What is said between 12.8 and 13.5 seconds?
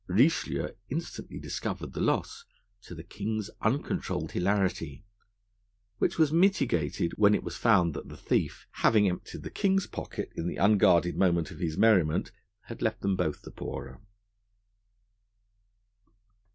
left them both